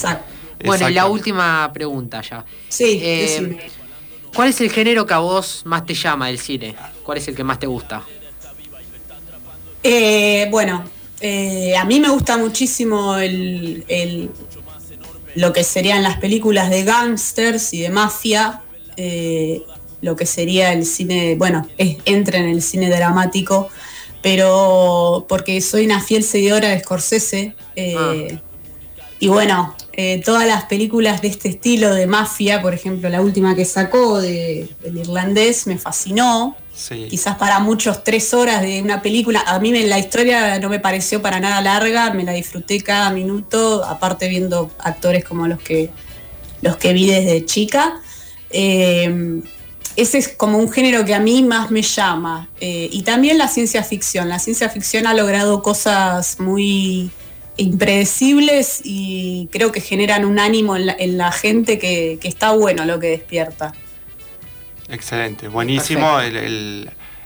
Bueno, 0.65 0.89
y 0.89 0.93
la 0.93 1.07
última 1.07 1.71
pregunta 1.73 2.23
ya. 2.23 2.45
Sí. 2.69 3.01
Eh, 3.03 3.71
¿Cuál 4.35 4.49
es 4.49 4.61
el 4.61 4.71
género 4.71 5.05
que 5.05 5.15
a 5.15 5.19
vos 5.19 5.63
más 5.65 5.85
te 5.85 5.95
llama 5.95 6.29
del 6.29 6.39
cine? 6.39 6.75
¿Cuál 7.03 7.19
es 7.19 7.29
el 7.29 7.35
que 7.35 7.45
más 7.45 7.59
te 7.59 7.67
gusta? 7.67 8.03
Eh, 9.83 10.47
bueno, 10.51 10.85
a 11.79 11.85
mí 11.85 12.01
me 12.01 12.09
gusta 12.09 12.37
muchísimo 12.39 13.17
lo 15.35 15.53
que 15.53 15.65
serían 15.65 16.03
las 16.03 16.19
películas 16.19 16.71
de 16.71 16.85
gángsters 16.85 17.75
y 17.75 17.81
de 17.83 17.91
mafia 17.91 18.63
lo 20.03 20.17
que 20.17 20.27
sería 20.27 20.73
el 20.73 20.85
cine, 20.85 21.37
bueno, 21.37 21.67
entra 21.79 22.39
en 22.39 22.49
el 22.49 22.61
cine 22.61 22.91
dramático, 22.91 23.71
pero 24.21 25.25
porque 25.29 25.61
soy 25.61 25.87
una 25.87 26.01
fiel 26.01 26.25
seguidora 26.25 26.69
de 26.69 26.81
Scorsese. 26.81 27.55
Eh, 27.77 27.95
ah. 27.97 28.41
Y 29.21 29.29
bueno, 29.29 29.77
eh, 29.93 30.21
todas 30.25 30.47
las 30.49 30.65
películas 30.65 31.23
de 31.23 31.29
este 31.29 31.49
estilo 31.49 31.95
de 31.95 32.09
mafia, 32.09 32.61
por 32.61 32.75
ejemplo, 32.75 33.09
la 33.09 33.21
última 33.21 33.55
que 33.55 33.65
sacó 33.65 34.21
de, 34.21 34.69
del 34.83 34.99
irlandés, 34.99 35.67
me 35.67 35.79
fascinó. 35.79 36.57
Quizás 37.09 37.37
para 37.37 37.61
muchos 37.61 38.03
tres 38.03 38.35
horas 38.35 38.63
de 38.63 38.83
una 38.83 39.03
película. 39.03 39.45
A 39.47 39.61
mí 39.61 39.71
la 39.85 39.99
historia 39.99 40.59
no 40.59 40.69
me 40.69 40.81
pareció 40.81 41.23
para 41.23 41.39
nada 41.39 41.61
larga, 41.61 42.13
me 42.13 42.25
la 42.25 42.33
disfruté 42.33 42.81
cada 42.81 43.11
minuto, 43.11 43.85
aparte 43.85 44.27
viendo 44.27 44.71
actores 44.79 45.25
como 45.25 45.47
los 45.47 45.61
que, 45.61 45.91
los 46.61 46.77
que 46.77 46.93
vi 46.93 47.07
desde 47.07 47.45
chica. 47.45 48.01
Eh, 48.51 49.43
ese 49.97 50.19
es 50.19 50.29
como 50.29 50.59
un 50.59 50.71
género 50.71 51.05
que 51.05 51.15
a 51.15 51.21
mí 51.21 51.43
más 51.43 51.71
me 51.71 51.83
llama. 51.83 52.49
Eh, 52.61 52.89
y 52.91 53.03
también 53.03 53.39
la 53.39 53.49
ciencia 53.49 53.83
ficción. 53.83 54.29
La 54.29 54.39
ciencia 54.39 54.69
ficción 54.69 55.07
ha 55.07 55.15
logrado 55.15 55.63
cosas 55.63 56.41
muy 56.41 57.11
impredecibles 57.57 58.81
y 58.83 59.49
creo 59.53 59.73
que 59.73 59.81
generan 59.81 60.25
un 60.25 60.39
ánimo 60.39 60.77
en 60.77 61.19
la, 61.19 61.33
gente 61.33 61.79
que, 61.79 62.19
está 62.23 62.53
bueno 62.53 62.85
lo 62.85 62.99
que 62.99 63.09
despierta. 63.09 63.73
Excelente, 64.89 65.49
buenísimo. 65.49 66.19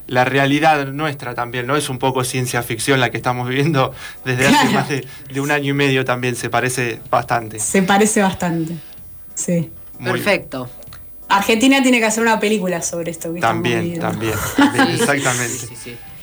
la 0.08 0.24
realidad 0.24 0.86
nuestra 0.88 1.34
también, 1.34 1.66
¿no? 1.66 1.76
Es 1.76 1.88
un 1.88 1.98
poco 1.98 2.24
ciencia 2.24 2.62
ficción 2.62 3.00
la 3.00 3.10
que 3.10 3.16
estamos 3.16 3.48
viviendo 3.48 3.94
desde 4.24 4.46
hace 4.48 4.68
más 4.70 4.88
de, 4.88 5.40
un 5.40 5.50
año 5.50 5.70
y 5.70 5.74
medio 5.74 6.04
también, 6.04 6.34
se 6.34 6.50
parece 6.50 7.00
bastante. 7.10 7.60
Se 7.60 7.82
parece 7.82 8.22
bastante, 8.22 8.74
sí. 9.34 9.70
Perfecto. 10.02 10.68
Argentina 11.28 11.82
tiene 11.82 11.98
que 11.98 12.06
hacer 12.06 12.22
una 12.22 12.38
película 12.38 12.82
sobre 12.82 13.10
esto. 13.10 13.32
también, 13.40 13.98
también, 13.98 14.34
exactamente. 14.90 15.68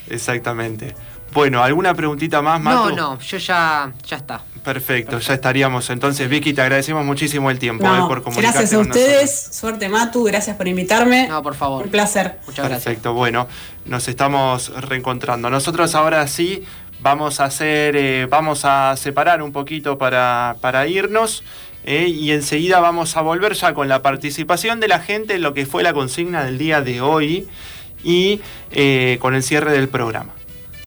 exactamente. 0.10 0.96
Bueno, 1.34 1.64
¿alguna 1.64 1.96
preguntita 1.96 2.42
más, 2.42 2.62
Mato? 2.62 2.90
No, 2.92 2.96
no, 2.96 3.20
yo 3.20 3.38
ya, 3.38 3.92
ya 4.06 4.18
está. 4.18 4.42
Perfecto, 4.64 5.20
ya 5.20 5.34
estaríamos. 5.34 5.90
Entonces, 5.90 6.30
Vicky, 6.30 6.54
te 6.54 6.62
agradecemos 6.62 7.04
muchísimo 7.04 7.50
el 7.50 7.58
tiempo 7.58 7.86
eh, 7.86 8.00
por 8.08 8.22
comunicarte 8.22 8.60
Gracias 8.60 8.74
a 8.74 8.80
ustedes, 8.80 9.50
suerte 9.52 9.90
Matu, 9.90 10.24
gracias 10.24 10.56
por 10.56 10.68
invitarme. 10.68 11.28
No, 11.28 11.42
por 11.42 11.56
favor. 11.56 11.86
Un 11.86 11.92
placer. 11.92 12.38
Muchas 12.46 12.66
gracias. 12.66 12.84
Perfecto, 12.84 13.14
bueno, 13.14 13.48
nos 13.86 14.08
estamos 14.08 14.70
reencontrando. 14.88 15.50
Nosotros 15.50 15.96
ahora 15.96 16.28
sí 16.28 16.64
vamos 17.02 17.40
a 17.40 17.46
hacer, 17.46 17.96
eh, 17.98 18.28
vamos 18.30 18.64
a 18.64 18.96
separar 18.96 19.42
un 19.42 19.52
poquito 19.52 19.98
para, 19.98 20.56
para 20.62 20.88
irnos. 20.88 21.44
Eh, 21.86 22.08
y 22.08 22.32
enseguida 22.32 22.80
vamos 22.80 23.18
a 23.18 23.22
volver 23.22 23.54
ya 23.54 23.74
con 23.74 23.88
la 23.88 24.02
participación 24.02 24.80
de 24.80 24.88
la 24.88 25.00
gente 25.00 25.36
en 25.36 25.42
lo 25.42 25.54
que 25.54 25.66
fue 25.66 25.84
la 25.84 25.94
consigna 25.94 26.44
del 26.44 26.58
día 26.58 26.82
de 26.82 27.02
hoy 27.02 27.48
y 28.04 28.42
eh, 28.72 29.18
con 29.20 29.36
el 29.36 29.44
cierre 29.44 29.72
del 29.72 29.90
programa. 29.90 30.34